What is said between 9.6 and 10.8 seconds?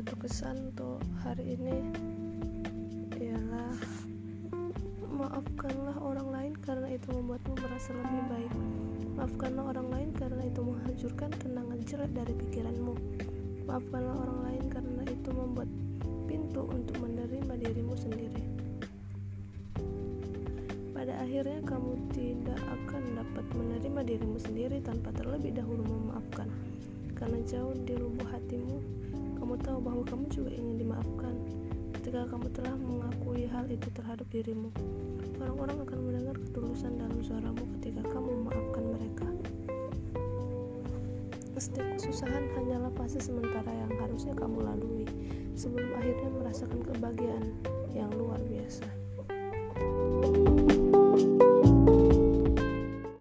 orang lain karena itu